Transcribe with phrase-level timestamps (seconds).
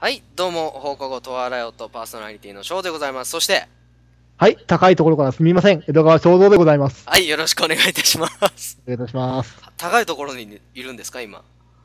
[0.00, 3.32] はい、どうも、放課後トワライオットパーソナリティのショーでございます。
[3.32, 3.66] そして、
[4.36, 5.82] はい、高いところからすみません。
[5.88, 7.02] 江戸川正蔵でございます。
[7.04, 8.78] はい、よろしくお願いいたします。
[8.86, 9.60] お願いいたします。
[9.76, 11.38] 高いところにいるんですか、今？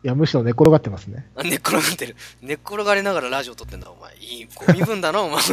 [0.04, 1.26] いや、むしろ寝転がってますね。
[1.36, 2.15] あ寝っ転がってる。
[2.44, 4.16] 寝っ転がりながらラジオ撮ってんだ、お前。
[4.18, 5.42] いい、ゴミ分だな、お前。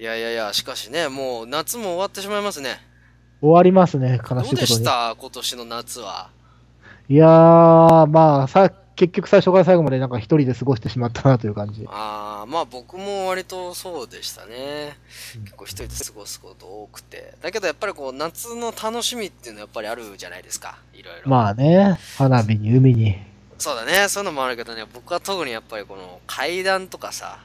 [0.00, 2.80] いやいやいや、しかしね、もう夏も終わってしまいますね。
[3.42, 4.86] 終わりますね、悲どうでししいことに。
[4.86, 5.14] た？
[5.14, 6.30] 今年の夏は。
[7.10, 11.86] いやー、まあ、さ、結局最初から最後までなんか一人で過ごしてしまったなという感じ。
[11.88, 14.98] ああ、まあ僕も割とそうでしたね。
[15.44, 17.34] 結構一人で過ごすこと多くて。
[17.40, 20.78] だけどやっぱりこう、夏の楽しみっていうのはやっぱりあるじゃないですか。
[20.92, 21.30] いろいろ。
[21.30, 23.16] まあね、花火に海に。
[23.58, 24.08] そうだね。
[24.08, 27.38] そういうのもあるけどね、僕は特にやっぱりこの階段とかさ、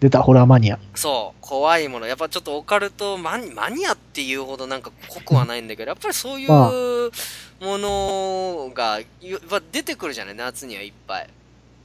[0.00, 0.78] 出たホラーマニア。
[0.94, 2.06] そう、怖いもの。
[2.06, 6.70] やっぱちょっとオカルトマニマニアっていうほどなんか濃くはないんだけど、 やっぱりそういうまあ
[7.64, 10.34] ものが、やっぱ出てくるじゃない？
[10.36, 11.28] 夏にはいっぱい。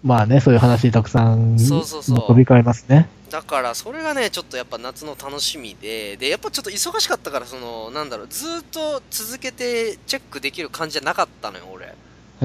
[0.03, 3.07] まあね、そういう話たくさんそうそうそう飛び交いますね。
[3.29, 11.95] だから、それがね、ちょっとやっぱ夏の楽しみで、で、やっぱちょっと忙しかったから、その、なんだろう、ずーっと続けてチェックできる感じじゃなかったのよ、俺。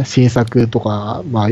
[0.04, 1.48] 新作とか、まあ、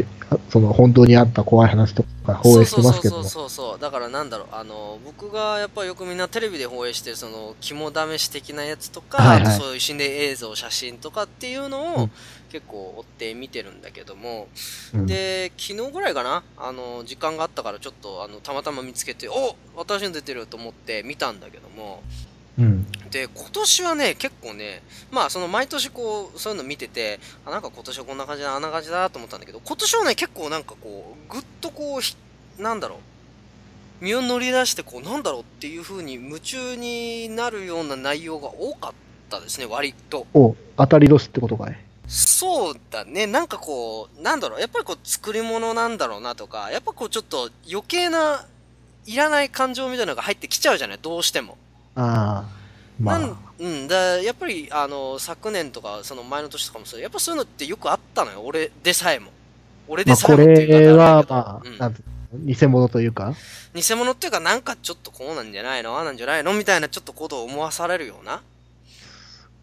[0.51, 3.23] その本当にあった怖い話とか放映してますけども。
[3.25, 3.31] そう。
[3.31, 3.81] そうそうそうそう。
[3.81, 9.57] だからなんだろうあの僕がやっぱりよくみんなテレビで放映してるその肝試し的なやつとか、はいはい。
[9.57, 12.11] そういう心霊映像写真とかっていうのをうん。
[12.49, 14.47] 結構追って見てるんだけども、
[14.95, 15.07] うん。
[15.07, 16.45] で昨日ぐらいかな？
[16.57, 22.03] あの時間があったからちょっとあのたまたま見つけてお私の出てると思って見たんだけども
[22.59, 22.87] うん。
[23.11, 32.17] で今年はね結構ねまあその毎年こうそういうの見ててあなんか今年はこんな感じだあんな感じだと思ったんだけど今年はね結構なんかこうぐっとこうひ
[32.59, 38.93] なんだろう身を乗り出してこうなんだろうっていう風に夢中になるような内容が多かっ
[39.31, 41.79] たですね割とお、当たり年ってことかい？
[42.07, 48.45] そうだねなんかこうなんだろうやっぱりこう作り物なんだろうなとかやっぱこうちょっと余計な
[49.07, 51.57] いらない感情みたいなのが入ってきちゃうじゃないどうしても
[51.97, 52.57] ああ。
[53.01, 59.33] まなんあ、うん、だやっぱりあの昨年とかその前の年とかもそうやっぱそういうのってよくあったのよ俺でさえも
[59.89, 61.95] 俺でさえもっていうれ言い方あは、ん
[62.45, 63.35] 偽物というか、
[63.73, 68.43] 偽物っていうかなんかちょっとこうなんじゃないのああなんじゃないのみたいなちょっとことを思わされるような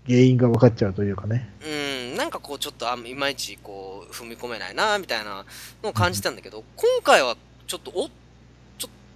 [0.07, 1.49] 原因が分かっちゃうというかね。
[1.65, 5.45] うんなんかこうちょっとあいまいちこう踏み込めないなみたいな
[5.83, 7.35] のを感じたんだけど今回は
[7.67, 8.11] ちょっとおちょ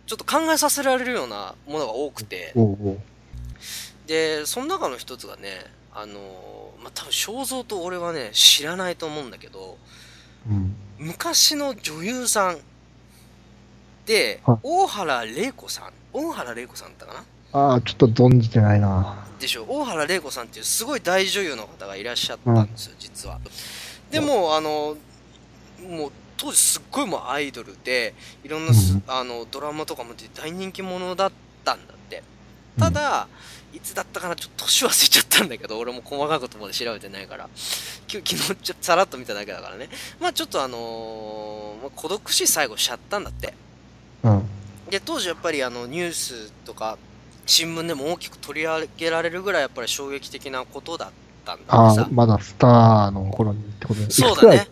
[0.07, 2.53] ちょっと考えさせられるようなものが多くて。
[4.07, 9.77] でその中の一つがねあのまあ多分肖像と俺はね知らないと思うんだけど
[10.49, 10.75] うん。
[10.97, 12.57] 昔の女優さん
[14.05, 15.93] では大原玲子さん。
[16.13, 17.69] 大原玲子さんだったかな？
[17.71, 19.27] ああ、ちょっと存じてないな。
[19.39, 19.65] でしょ？
[19.67, 23.39] 大原玲子さんっていうすごい大女優の方がいらっしゃったんですよ、実は。
[24.09, 24.95] でもあの
[25.87, 28.73] もう当時すっごいもうアイドルでいろんな
[29.07, 31.31] あのドラマとかも大人気者だっ
[31.63, 32.23] たんだって。
[32.79, 33.27] ただ、
[33.73, 37.49] いつだったかなちょっと年忘れちゃったんだけど俺も細かいことまで調べてないから
[38.07, 39.89] き昨日ちょっとさらっと見ただけだからね。
[40.19, 43.53] まあちょっとあのーまあ孤独死最後しちゃったんだって。
[44.23, 44.43] うん。
[44.89, 46.97] で当時やっぱりあのニュースとか
[47.45, 51.09] 新聞でも大きく取り上げられるぐらいやっぱり衝撃的なことだっ
[51.45, 54.67] たんだああ、まだスターの頃にってことでそうだね。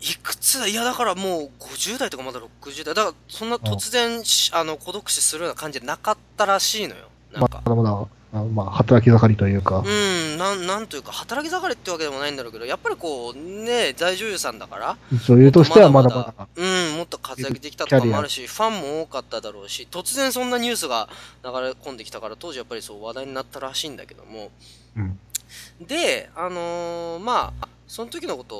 [0.00, 8.08] いくつぐらいやだからもう50代とかまだ60代だからそんな突然しあの孤独死するような感じじゃなかったらしいのよなんかまだまだ、
[8.40, 9.78] あまあ、働き盛りというか。
[9.78, 14.96] うんなんなんというか働き盛りってわけでもないんだろうけどやっぱりこうね大女優さんだから
[15.26, 16.48] 女優としてはまだまだ。
[16.56, 21.08] うんもっと活躍できたとかもあるしファンも多かっただろうし突然そんなニュースが
[21.44, 24.50] 流れ込んできたから当時やっぱりそう話題になったらしいんだけども
[24.96, 25.18] うん。
[25.86, 28.56] であのーまあその時のこと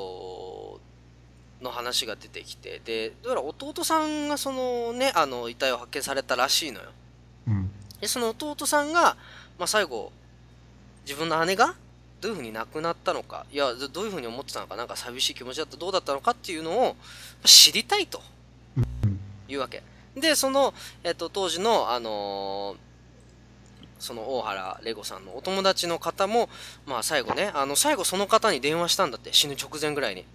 [1.63, 6.89] の話が出てきてでどうやら弟さんがそのねあの遺体を発見されたらしいのよ
[7.47, 7.71] うん。
[7.99, 9.15] でその弟さんが、
[9.57, 10.11] まあ、最後
[11.05, 11.75] 自分の姉が
[12.21, 16.95] どういうふうに亡くなったのかいやどどういうふうに思ってたのかなんか寂しい気持ちだったどうだったのかっていうのを
[17.43, 18.21] 知りたいと
[19.47, 19.83] いうわけ
[20.15, 20.73] でその、
[21.03, 22.93] えっと、当時の、あのー
[24.03, 26.49] その大原玲子さんのお友達の方も、
[26.85, 30.25] まあ、最後ねあの最後その方に電話したんだって死ぬ直前ぐらいに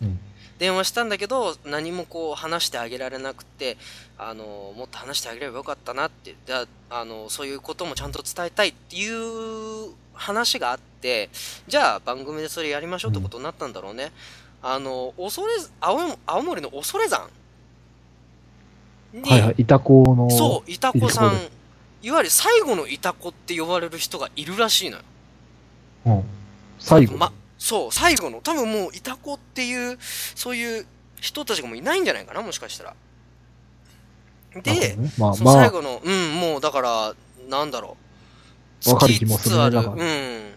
[0.00, 0.20] うん。
[0.58, 3.76] 電話したんだけど何もこう話してあげられなくて
[4.18, 11.30] あのもっと話してあげればよかったなってでああのそういうこともちゃんと伝えたいっていう話があって
[11.68, 14.10] じゃあ番組でそれやりましょうってことになったんだろうね、
[14.62, 17.28] あの恐れ青い青森の恐山
[19.12, 19.54] に、はいはい。
[19.58, 20.30] いた子の。
[20.30, 21.32] そういたこさん
[22.02, 25.02] いわゆる最後のいたこって呼ばれる人がいるらしいのよ
[26.06, 26.24] うん。
[26.78, 27.16] 最後。
[27.16, 30.86] ま、そう、最後の、多分もう、いたこっていう、そういう
[31.20, 32.94] 人たちがもういないんじゃないかな、もしかしたら。
[34.62, 37.14] で、まあそのまあ、最後の、うん、もうだから、
[37.48, 37.96] なんだろ
[38.86, 38.90] う。
[38.90, 40.54] わかる気もするねうん。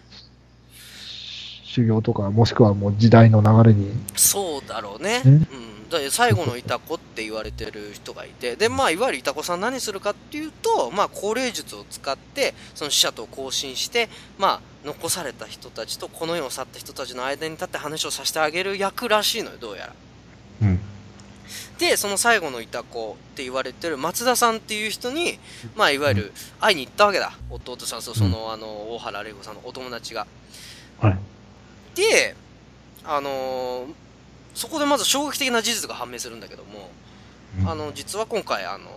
[1.64, 3.90] 修行とか、もしくはもう時代の流れに。
[4.14, 5.22] そうだろうね。
[5.24, 5.71] ううん
[6.10, 14.08] 最後のイタコって言われてる人がいて、で、まあ、いわゆるイタコさん何するかっていうと、まあ、高齢術を使って、その死者と交信して、
[14.38, 19.92] まあ、残された人たちとこの世を去った人たちの間に立って話をさせてあげる役らしいのよ、どうやら。
[20.62, 20.80] うん。
[21.78, 25.38] で、その最後のイタコって言われてる松田さんっていう人に、
[25.76, 27.32] まあ、いわゆる会いに行ったわけだ。
[27.50, 30.26] 弟さん、そうその、あの、大原玲子さんのお友達が。
[31.00, 31.18] はい。
[31.94, 32.34] で、
[33.04, 34.02] あのー
[34.54, 36.90] そこでまず衝撃的な事実が判明するんだけども、
[37.66, 38.90] あの実は今回あの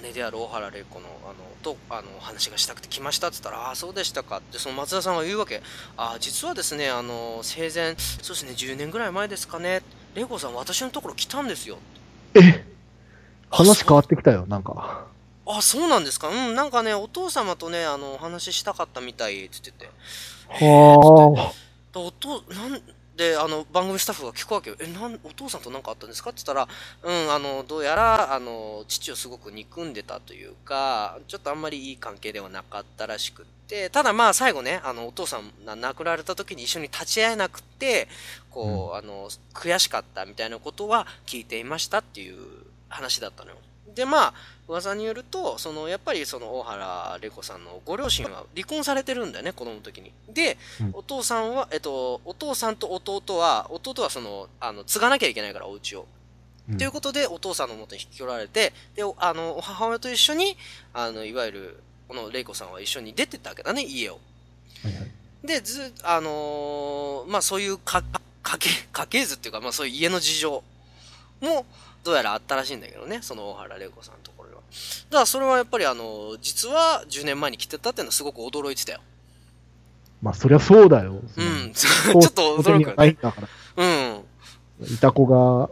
[0.00, 5.62] 姉である大原玲子のあのとあの話がしたくて来ましたって言ったら「ああそうでしたか」ってその松田さんが言うわけ
[5.96, 9.82] 「ああ実はですねあの生前そうですね10年ぐらい前ですかね。
[10.14, 11.78] 玲子さん私のところ来たんですよ」
[12.34, 12.64] え？
[13.50, 15.06] 話変わっってきたよ、なんか。
[15.46, 16.28] あそうなんですか？
[16.28, 19.90] うんなんかねお父様とねあのお話ししたかったみたいって言ってて。
[20.48, 21.52] は
[21.92, 22.82] でおとなん
[23.16, 26.68] であの番組スタッフが聞くわけよ「えなんお父さんと何かあったんですか?」って言ったら
[27.02, 33.90] 「うんあのどうやらあの父をすごく憎んでたというかちょっとあんまりいい関係ではなかったらしくって。
[33.90, 38.06] ただまあ最後ねあのお父さんが亡くなられた時に一緒に立ち会えなくて
[38.48, 42.36] こう、あの悔しかったみたいなことは聞いていましたっていう
[42.96, 43.56] 話だったのよ。
[43.94, 44.34] でまあ
[44.68, 50.12] 噂によるとそのやっぱりその大原玲子さんのご両親は離婚されてるんだよね子供の時に。
[50.28, 50.90] で、うん。
[50.94, 56.06] お父さんはえっとお父さんと弟は弟はそのあの継がなきゃいけないからお家を。
[56.68, 56.78] うん。
[56.78, 60.56] ということでお父さんの元に引き取られてでおあの母親と一緒に
[60.92, 64.18] あのいわゆるこの玲子さんは一緒に出てったわけだね家を。
[65.44, 68.02] でずあのーまあそういうか
[68.42, 70.64] 家系家系図っていうかまあそういう家の事情
[71.40, 71.66] も
[72.06, 74.62] どうやらあったらしいんだけどねその大原玲子さんのところには。
[75.10, 79.00] だからそれはやっぱりあの実は10年前に来てたっていうのはすごく驚いてたよ。
[80.22, 81.20] まあ、そりゃそうだよ。
[81.36, 81.72] うん。
[81.74, 83.18] ちょっと驚くよね。
[83.76, 84.24] うん。
[84.86, 85.70] いた子が、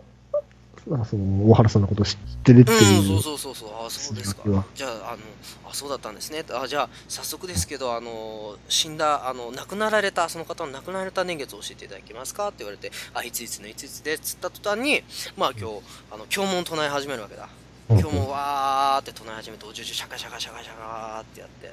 [0.93, 3.09] あその、大原さんのことを知ってるってうん、いう。
[3.09, 4.43] そうそうそうそう、あそうですか。
[4.75, 5.23] じゃあ、あの、
[5.71, 6.45] あ、そうだったんですね。
[6.51, 15.03] あ、じゃあ、早速ですけど、あの、死んだ、あの、亡くなられた、その方の亡くなられた年月を教えていただけますかって言われて、あ、いついつのいついつで、つった途端に、
[15.37, 17.49] まあ今日、あの、経文唱え始めるわけだ。
[17.89, 21.73] うん経文わーって唱え始めて、おじゅじゅシャカシャカシャカシャカーってやって。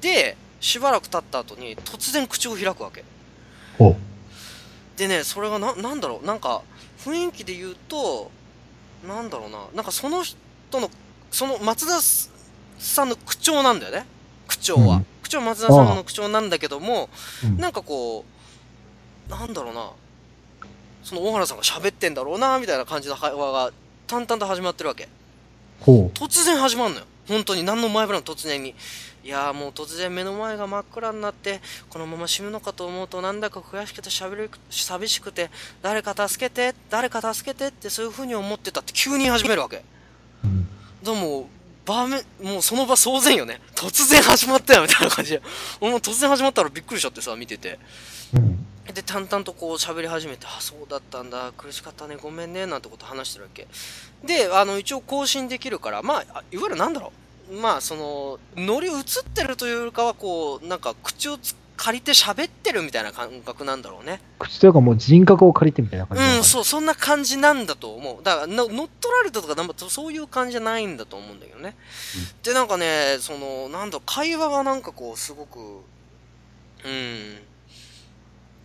[0.00, 3.04] で、しばらく経った後に、突然口を開くわけ。
[4.96, 6.62] でね、それがな、なんだろう、なんか、
[7.06, 8.30] 雰囲気で言うと、
[9.06, 10.36] なんだろうな、なんかその人
[10.80, 10.90] の、
[11.30, 12.00] その松田
[12.78, 14.06] さんの口調なんだよね。
[14.48, 14.96] 口調は。
[14.96, 17.08] うん口調松田さんの口調なんだけども、
[17.44, 18.24] うんなんかこ
[19.28, 19.90] う、なんだろうな、
[21.02, 23.72] その大原さんが喋ってんだろうな、みたいな感じの会話が
[24.06, 25.08] 淡々と始まってるわけ。
[25.80, 27.06] ほ突然始まるのよ。
[27.28, 28.74] 本当に何の前触れも突然に。
[29.24, 35.50] いやーもう突然目の前が真っ暗になって、このまま死ぬのかと思うとなんだか悔しくて喋る、寂しくて、
[35.82, 39.78] 誰か助けて、誰か助けてってそういう風に思ってたって急に始めるわけ。
[39.78, 39.82] う。
[40.44, 40.68] うん。
[41.02, 41.48] でも、
[41.84, 43.60] 場面、もうその場騒然よね。
[43.74, 45.42] 突然始まったよみたいな感じで。
[45.80, 47.78] 俺も突然始まったらびっくりしちゃってさ、見てて。
[48.88, 48.94] うん。
[48.94, 53.66] で、淡々とこう喋り始めて、あ、そうだったんだ、苦しかったね、ごめんね、なんてこと話してるわけ。
[54.24, 57.12] で、あの、一応更新できるから、まあ、あいわゆるなんだろ
[57.50, 57.54] う。
[57.54, 64.20] まあ、その、乗り移ってるというよりかは、こう、なんか、口をつ借りて喋ってるみたいな感覚なんだろうね。
[64.38, 68.22] 口というかもう人格を借りてみたいな感じうん、なそう、そんな感じなんだと思う。
[68.22, 71.76] だから、の乗っ取られたとか、なんかそういう感じじゃないんだと思うんだけどね。
[72.42, 77.38] で、なんかね、その、なんだろう、会話がなんかこう、すごく、うん、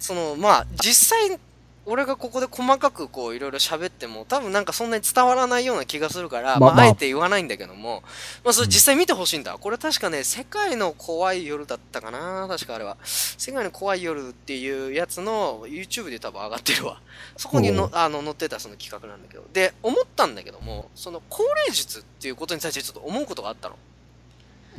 [0.01, 1.39] その、まあ、実際、
[1.85, 8.03] 俺がここで細かくこういろいろ喋っても多分なんかそんなに伝わらないような気がするから、まあ、まあまああえて言わないんだけども、
[8.43, 9.57] まあそれ実際見てほしいんだ。
[9.59, 12.97] これ確かね、世界の怖い夜だったかな確かあれは。
[13.03, 17.01] 世界の怖い夜っていうやつの YouTube で多分上がってるわ。
[17.35, 19.43] そこにのあの載ってたその企画なんだけど。
[19.51, 23.75] で、思ったんだけども、その高齢術っていうことに対してちょっと思うことがあったの。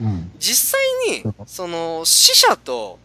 [0.00, 0.30] うん。
[0.38, 0.80] 実際
[1.16, 2.98] にうん、その死者と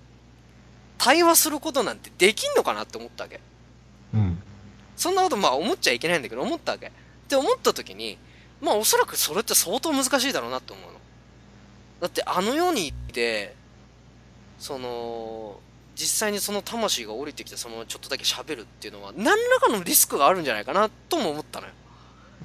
[0.98, 3.40] 対話することなんてできんのかなって思ったわけ。
[4.14, 4.42] うん。
[4.96, 6.88] そんなことまあ思っちゃいけないんだけど思ったわけ。
[6.88, 6.92] っ
[7.28, 8.18] て思った時に、
[8.62, 11.00] まあおそらくそれって相当難しいだろうなって思うの。
[12.02, 13.56] だってあの世に行って、
[14.60, 15.60] その、
[15.96, 21.74] 実際にその魂が降りてきてそのちょっとだけ喋るっていうのは何らかのリスクがあるんじゃないかなとも思ったのよ。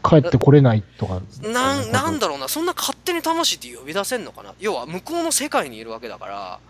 [0.04, 1.20] 帰ってこれないとか。
[1.42, 4.54] なん、なんだだろうな、そんな勝手に魂って呼び出せんのかな？
[4.60, 6.60] 要は向こうの世界にいるわけだから、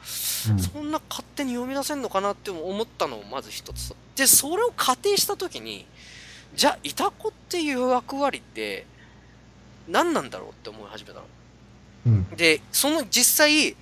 [0.51, 3.95] うんそんな勝手に呼び出せんのかなって思ったのもまず一つ。
[4.17, 5.87] で、それを仮定したときに、
[6.55, 8.87] じゃあイタコっていう役割って
[9.89, 11.27] 何なんだろうって思い始めたの
[12.07, 12.27] うん。
[12.37, 13.77] でその実際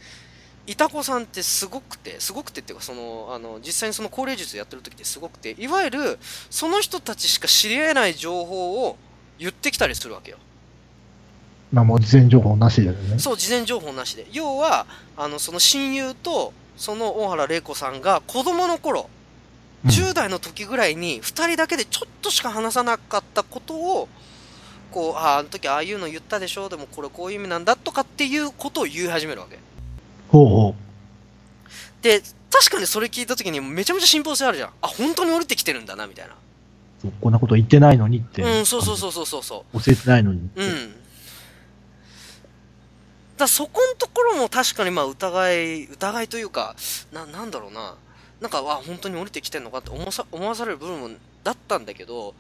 [0.67, 6.19] イタコさんってすごくてすごくてっていうかそのあの実際にその高齢術やってる時ってすごくていわゆる
[6.51, 8.97] その人たちしか知り得ない情報を
[9.41, 10.37] 言ってきたりするわけよ。
[11.73, 13.19] まあもう事前情報なしだよね。
[13.19, 14.27] そう事前情報なしで。
[14.33, 19.09] 要はあのその親友とその大原玲子さんが子供の頃
[19.85, 19.91] うん。
[19.91, 24.09] 10代の時ぐらいに2人だけでちょっとしか話さなかったことを
[24.91, 29.59] こうあああの時ああいうの言ったでしょでもこれこういう意味なんだとかっていうことを言い始めるわけ。
[30.29, 30.75] ほうほ
[32.03, 32.21] で
[32.51, 34.71] 確かにそれ聞いた時にめちゃめちゃ信憑性あるじゃん。
[34.83, 36.35] あ本当に降りてきてるんだなみたいな
[37.21, 38.43] こんなこと言ってないのにって。
[38.43, 40.51] うんそうそうそうそうそうそう教えてないのに。
[40.55, 40.97] うん
[43.37, 46.77] だそこのところも確かにまあ疑い疑いというか
[47.11, 47.95] ななんだろうな
[48.39, 52.35] なんかわ本当に降りてきてんのかって思わさ思わされる部分だったんだけど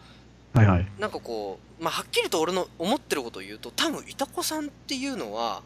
[0.52, 0.86] はいはい。
[0.98, 5.62] なんかこう、まあ、はっきりと俺の思ってることを言うと多分いたこさんっていうのは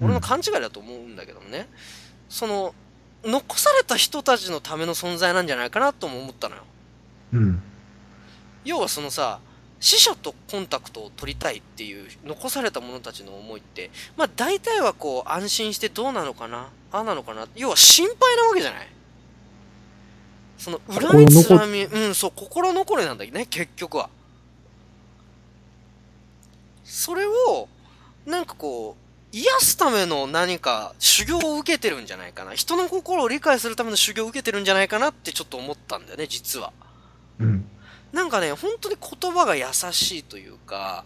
[0.00, 1.68] 俺の勘違いだと思うんだけどもね、
[2.28, 2.72] その
[3.24, 6.62] 残された人たちのための存在なんじゃないかなとも思ったのよ
[7.32, 7.62] うん。
[8.64, 9.40] 要はそのさ
[9.80, 18.88] 死者とコンタクトを取りたいっていう残された者たちの思いってまあ大体はこう安心してどうなのかなああなのかな要は心配なわけじゃない。
[20.56, 24.10] その恨みつらみうんそう心残りなんだよね結局は。
[26.82, 27.68] それを
[28.26, 32.54] なんかこう癒すための何か修行を受けてるんじゃないかな。
[32.54, 36.72] 人の心を理解するための修行を受けてるんじゃないかなってちょっと思ったんだよね実は。
[37.38, 37.68] うん。
[38.12, 41.04] なんかね、本当に言葉が優しいというか、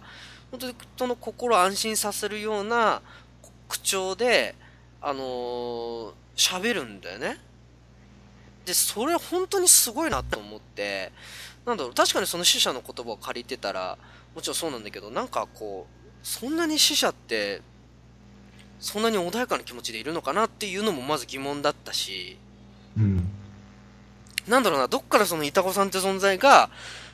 [0.51, 3.03] 本当に人の心を安心させるような
[3.69, 4.55] 口調で、
[5.01, 7.39] あのー喋るんだよね。
[8.65, 11.13] で、それ本当にすごいなって思って、
[11.67, 13.99] なんだろう、確かにその死者の言葉を借りてたら、
[14.35, 17.61] もちろんそうなんだけど、なんかこう、そんなに死者って、
[18.81, 22.39] そんなに穏やかな気持ちでいるのかなっていうのもまず疑問だったし、
[22.97, 23.29] うん。
[24.47, 26.71] なんだろうな、どっからそのイタコさんって存在が、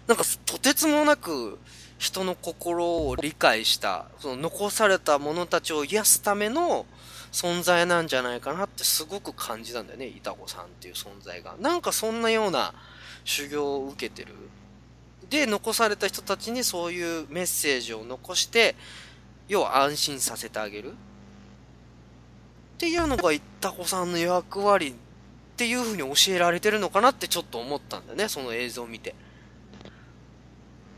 [0.06, 1.58] なんかとてつもなく
[1.99, 6.87] 人の心を理解した、その残された者たちを癒すための
[7.32, 11.56] 存在なんじゃないかなってすごく感じたんだよね、イタコさんっていう存在が。
[11.61, 12.73] なんかそんなような
[13.25, 14.35] 修行を受けてる。
[15.28, 18.76] で、残された人たちにそういうメッセージを残して、
[19.47, 20.92] 要は安心させてあげる。
[20.92, 20.94] っ
[22.78, 24.94] ていうのがイタコさんの役割
[25.59, 29.17] っていう風に教えられてるのかなってちょっと思ったんだよね、その映像を見て。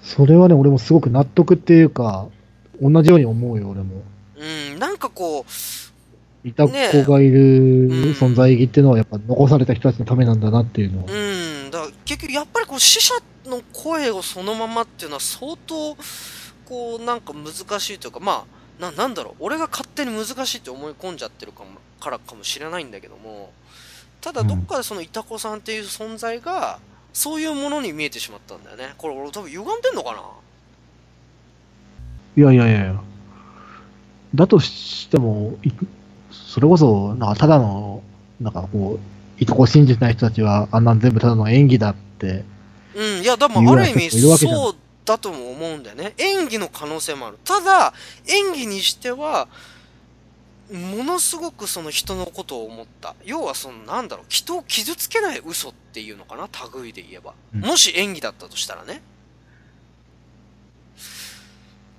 [0.02, 2.28] それはね、俺もすごく納得っていうか、
[2.78, 4.02] 同じように思うよ、俺も。
[4.36, 6.72] うん、なんかこう、いた子
[7.04, 11.10] がいるうん存在意義っていうのは、やっぱ残された人たちのためなんだなっていうのは。
[11.10, 13.14] うん、だから結局やっぱりこう死者
[13.46, 15.96] の声をそのままっていうのは相当、
[16.66, 18.44] こうなんか難しいというか、ま
[18.78, 23.52] あ、ななんだろう、俺が勝手に難しいって思い込んじゃってるかもからかもしれないんだけども、
[24.20, 26.78] ただどっかでそのイタコさんっていう存在が、
[27.12, 28.94] そういうものに見えてしまったんだよね。
[28.98, 30.20] これ俺多分歪んでんのかな？
[32.36, 33.00] いやいやいや。
[34.34, 35.70] だとしても、い
[36.30, 38.02] それこそ、なんかただの、
[38.40, 42.44] なんかこう、いとこ信じてない人たちは、あんなん全部ただの演技だって、
[42.94, 46.14] うん、いや、でもある意味そうだとも思うんだよね。
[46.18, 47.38] 演技の可能性もある。
[47.44, 47.92] ただ、
[48.28, 49.48] 演技にしては、
[50.72, 53.14] ものすごくその人のことを思った。
[53.24, 56.48] 要はその、なんだろう、人を傷つけない嘘っていうのかな
[56.80, 57.34] 類で言えば。
[57.54, 59.02] うんもし演技だったとしたらね。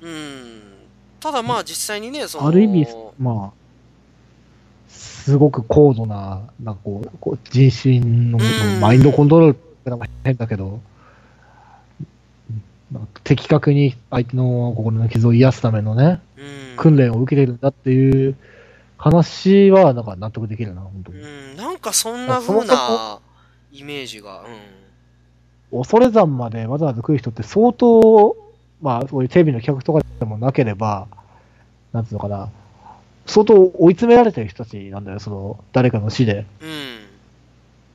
[0.01, 0.61] うん。
[1.19, 2.87] ただまあ実際にね、その、ある意味、
[3.19, 3.61] まあ、
[4.87, 10.81] すごく高度な、なんかこう、こう人心のうんマインドコントロールってのが変だけど、
[13.23, 16.41] 的確に相手の心の傷を癒すためのね、う
[16.73, 18.35] ん、訓練を受けてるんだっていう
[19.01, 21.21] 話は、なんか納得できるな、本当に。
[21.21, 23.19] うん、なんかそんな風な
[23.71, 24.43] イメージが、
[25.71, 25.79] うん。
[25.79, 28.37] 恐山までわざわざ来る人って相当、
[28.79, 31.07] まあ、そういうテレビの企画とかでもなければ、
[31.93, 32.49] なんつうのかな、
[33.25, 36.45] 相当追い詰められてる人たちなんだよ、その、誰かの死で。
[36.61, 36.99] うん。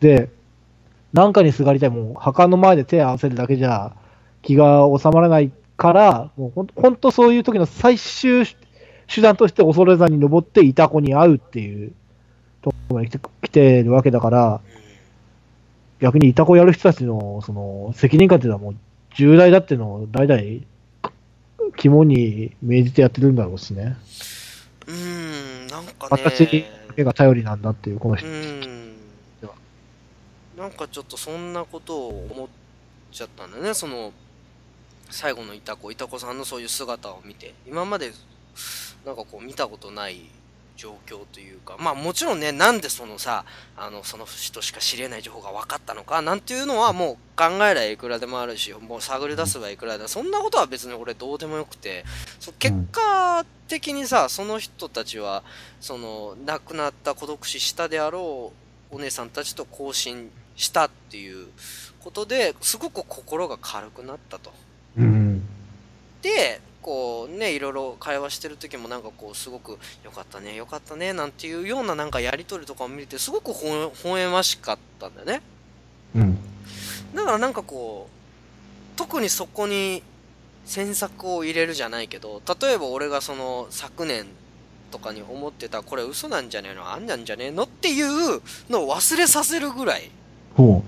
[0.00, 0.28] で、
[1.12, 3.92] なんかにすがりたい、もう墓の前で手を合わせるだけじゃ
[4.42, 8.44] 気が収まらないから、もうほんほんとそういう時の最終
[9.06, 11.92] 手段として恐山に登っていた子に会うっていう
[12.62, 14.60] ところまで来て来てるわけだから、
[16.00, 18.76] 逆にいた子やる人たちのその責任感っていうのはもう
[19.14, 20.42] 重大だっていうのを代々
[21.76, 23.96] 肝に銘じてやってるんだろうしね。
[24.86, 26.22] うーん、なんかね。
[26.22, 26.64] 形
[26.96, 28.26] 手が頼りなんだっていう、このう人。
[28.26, 28.96] ん。
[30.56, 32.48] なんかちょっとそんなことを思っ
[33.12, 33.74] ちゃったんだね。
[33.74, 34.12] その、
[35.10, 38.10] 最後のいた子いた子さんのそういう姿を見て今まで
[39.06, 40.16] なんかこう見たことない
[40.76, 43.44] 状況というかまあもちろんねなんでそのさ
[43.76, 52.04] あのその人しか知れない情報が分かったのかなんていうのはもう考えりゃいくらでもあるしもう探り出せばいくらでもそんなことは別に俺どうでもよくて
[52.40, 55.44] そ結果的にさその人たちは
[55.80, 58.52] その亡くなった孤独死したであろ
[58.92, 61.46] うお姉さんたちと交信したっていう
[62.00, 64.52] ことですごく心が軽くなったと。
[64.98, 65.42] うん。
[66.22, 75.42] でこうねいろいろ会話してる時もなんかこうすごくよかったねよかったねなんていうようななんかやり取りとかを見れてすごくほほ微笑ましかったんだよね。
[76.14, 76.38] うん。
[77.12, 80.04] だからなんかこう特にそこに
[80.64, 84.26] 詮索を入れるじゃないけど例えば俺がその昨年
[84.92, 88.40] とかに思ってたこれ嘘なんじゃねえのあんなんじゃねえのっていう
[88.70, 90.12] のを忘れさせるぐらい。
[90.56, 90.84] ほ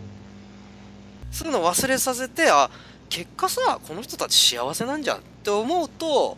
[1.33, 2.71] そういうのを忘れさせてあ
[3.09, 6.37] 結果さこの人たち幸せなんじゃんって思うと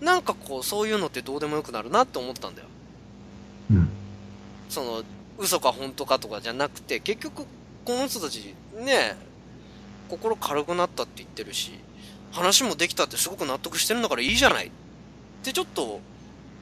[0.00, 2.68] なんかこうそういうのってどうでもよくなるなって思ったんだよ
[3.70, 3.74] う。
[3.74, 3.88] うん。
[4.68, 5.02] その
[5.38, 7.46] 嘘か本当かとかじゃなくて結局
[7.84, 9.16] この人たちね
[10.08, 11.72] 心軽くなったって言ってるし
[12.30, 14.70] 話もできたってすごく納得してるんだからいいじゃないっ
[15.42, 16.00] てちょっと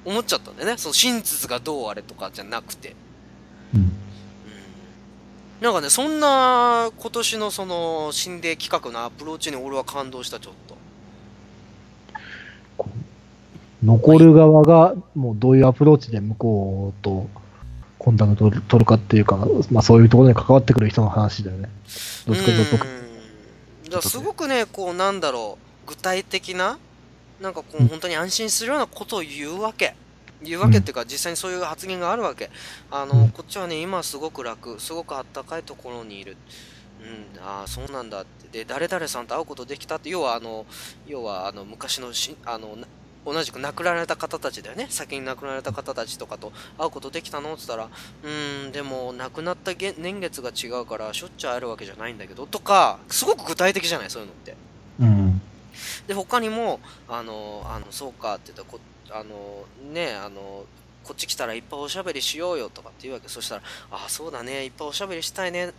[0.04, 2.96] 思っちゃったんだよねその真実がどうあれとかじゃなくて
[3.74, 3.80] うん。
[3.80, 3.92] うん
[5.60, 10.71] なんかね、そんな今年のその心霊企画のアプローチに俺は感動した、ちょっと。
[13.82, 17.28] 残る側が、もうどういうアプローチで向こうと
[17.98, 21.68] コンタクトを取るかっていうか、まあそういうところに関わってくる人の話だよね。
[22.26, 22.66] どっちかという
[23.90, 26.78] とすごくね、こうなんだろう、具体的な、
[27.40, 29.94] なんかこううん本当に安心するようなことを言うわけ。
[30.42, 32.50] 言うわけっていうか、実際にそういう発言があるわけ。
[32.90, 36.36] あの、うんこっちはね、今すごく楽、すごくあったかいところにいる。
[37.00, 38.48] うん、ああ、そうなんだって。
[38.58, 40.66] で、誰々さんと会うことできたって、要はあの、
[41.06, 42.86] 要はあの、昔のし、あの、な
[43.24, 44.86] 同じく亡くなられた方たちだよね。
[44.90, 47.54] 先に亡くなられた方たちとかと会うことできたの？
[47.54, 54.56] って言ったら、うーん、でも亡くなったげ年月が違うからしょっちゅう会えるわけじゃないんだけど、とか、すごく具体的じゃない、そういうのって。
[55.00, 55.40] うん。
[56.06, 58.80] で、他にも、あの、あの、そうかって言ったら、こ
[59.10, 60.64] あの、ね、あの、
[61.04, 63.28] こっち来たらいっぱいおしゃべりしようよとかって言うわけ。
[63.28, 65.64] そしたら、ああ、そうだね、いっぱいおしゃべりしたいね。
[65.64, 65.70] うんう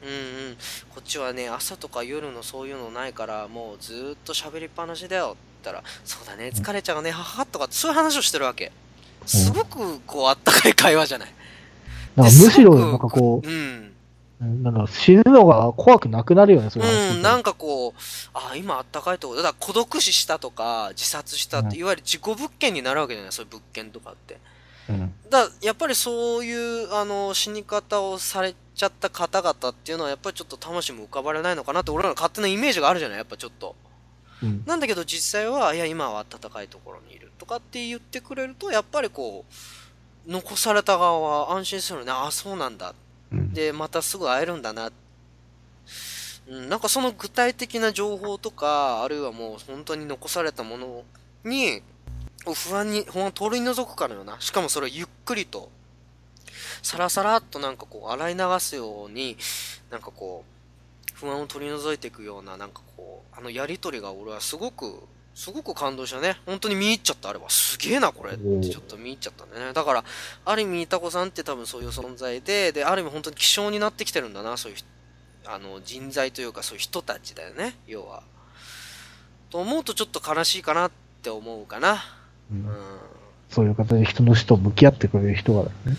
[0.52, 0.56] ん。
[0.94, 5.38] こっちはね、朝とか夜のそういうのないから、もうずーっと喋りっぱなしだよ。
[5.64, 8.72] ったら、そうだね、疲れちゃうね、ははとかそういう話をしてるわけ。
[9.26, 11.34] すごく、こう、あったかい会話じゃない。
[12.16, 13.94] なんかむしろ、なんかこうん。
[14.42, 18.00] う、なんか死ぬのが怖くなくなるよね、そうん、なんかこう、
[18.34, 24.40] ああ、今あったかいところ、だから孤独死したとか、自殺したって、うんいわゆる事故物件になるわけじゃない、そういう物件とかって。
[24.90, 25.14] うん。
[25.30, 33.76] だやっぱりそういう、あの、死に方をされちゃった方々っていうのは、やっぱりちょっと魂も浮かばれないのかなって、俺らの勝手なイメージがあるじゃない、やっぱちょっと。
[34.44, 34.64] うん。
[34.66, 39.46] なんだけど実際は、いや、今は暖かいところにいるとかって言ってくれると、やっぱりこ
[40.28, 42.12] う、残された側は安心するよね。
[42.12, 42.94] ああ、そうなんだ。
[43.32, 43.54] うん。
[43.54, 44.92] で、またすぐ会えるんだな。
[46.48, 51.04] うん、なんかその具体的な情報とか、あるいはもう本当に残されたもの
[51.46, 51.82] に、
[52.46, 55.70] 不安に、不安を取り除くかのような、しかもそれをゆっくりと、
[56.82, 59.38] さらさらっとなんかこう洗い流すように、
[59.90, 62.93] なんかこう、不安を取り除いていくような、なんかこう、
[63.36, 65.00] あのやりとりが俺はすごく、
[65.34, 66.38] すごく感動したね。
[66.46, 67.50] 本当に見入っちゃった、あれは。
[67.50, 68.34] すげえな、これ。
[68.34, 69.74] ってちょっと見入っちゃったんだよね。
[69.74, 70.04] だから、
[70.46, 74.84] ある意味、イタコさんって多分そういう存在で、で、ある意味本当に希少になってきてるんだな、そういうひ、
[75.46, 78.24] あの、人材というか、そういう人たちだよね、要は。
[79.50, 80.92] と思うとちょっと悲しいかなっ
[81.22, 82.04] て思うかな。
[82.52, 82.68] ううんん。
[83.50, 85.98] そういう形で人の死と向き合ってくれる人がね。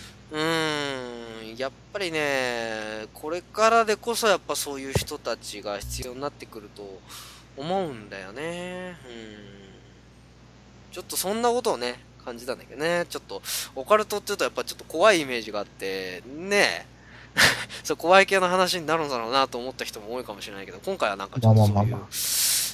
[1.65, 7.01] やっぱりね、これからでこそやっぱそういう人たちが必要になってくると
[7.57, 8.99] 思うんだよね。
[9.09, 10.93] うん。
[10.93, 13.07] ちょっとそんなことをね、感じたんだけどね。
[13.09, 13.41] ちょっと、
[13.75, 16.87] オカルトって言うとやっぱちょっと怖いイメージがあって、ね
[17.83, 22.01] そう、怖い系の話になるんだろうなと思った人も多いかもしれないけど、今回はなんかちょっとそういう、まあまあ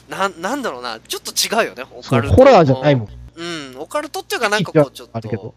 [0.08, 2.36] まななんだろうな、ちょっと違うよね、オカルトの。
[2.38, 3.08] ホラーじゃないもん。
[3.36, 5.54] うん、オカルトっていうかなんかこうちょっと、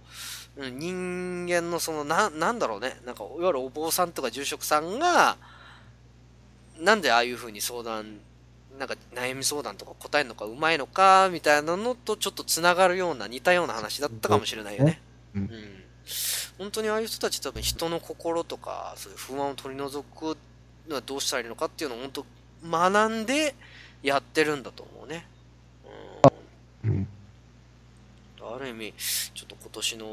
[0.56, 5.38] うん、人間のそのな、なんだろうね、なんかいわゆるお坊さんとか住職さんが、
[6.80, 8.20] なんでああいう風に相談、
[8.78, 15.00] なんか悩み相談とか答えるのかうまいのかみたいなのとちょっとつながるような似たような話だったかもしれないよね。
[15.36, 15.50] ううんん。
[16.58, 20.38] 本当にああいう人たち多分人の心とかそういう不安を取り除く
[20.88, 22.26] のはどうしたらいいのかっていうのを本当
[22.70, 23.56] 学んで
[24.02, 25.26] やってるんだと思うね。
[26.84, 27.08] うんうん。
[28.56, 28.94] ある意味、
[29.34, 30.06] ちょっと今年の、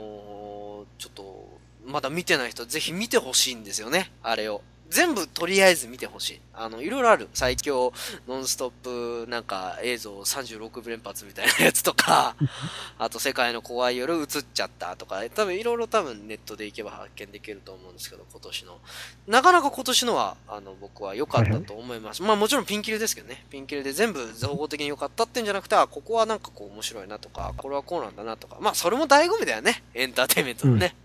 [0.98, 4.62] ちょっと、まだ見てない人ぜひ見てほしいんですよね、あれを。
[4.90, 6.40] 全部とりあえず見てほしい。
[6.52, 7.28] あの、いろいろある。
[7.32, 7.92] 最強
[8.26, 12.34] ノンストップなんか映像36連発みたいなやつとか、
[12.98, 18.80] あと世界の怖い夜映っちゃったとか、多分いろいろ多分ネットで行けば発見できると思うんですけど、今年の。
[19.28, 22.22] なかなか今年のは、あの、僕は良かったと思います。
[22.22, 23.46] まあもちろんピンキリですけどね。
[23.48, 28.56] ピンキリで全部総合的に良かったってんじゃなくて、あ、ここはなんかこう面白いなとか、これはこうなんだなとか。
[28.60, 29.84] まあそれも醍醐味だよね。
[29.94, 30.96] エンターテインメントのね。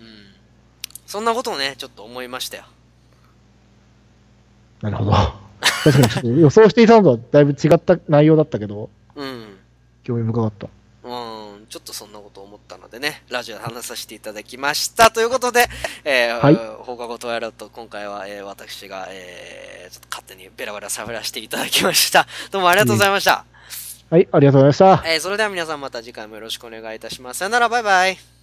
[0.00, 0.34] うん。
[1.06, 2.64] そんなことをね、ちょっと思いましたよ。
[4.84, 5.12] なるほど。
[5.12, 9.56] 確かにちょっと予想していたのとはだいぶ違った内容だったけど、うん。
[10.02, 10.68] 興味深かった。
[11.04, 11.08] う
[11.62, 15.10] ん、ちょっとそんなこと思ったのでね、ラジオで話させていただきました。
[15.10, 15.68] ということで、
[16.04, 22.26] えー、はい放課後トワイライト、今回は、えー、私が、えー、ちょっと勝手にベラベラ喋らせていただきました。
[22.50, 23.46] どうもありがとうございました。
[24.10, 25.10] はい、ありがとうございました。
[25.10, 27.38] えー、それでは皆さんまた次回もよろしくお願いいたします。
[27.38, 28.33] さよなら、バイバイ。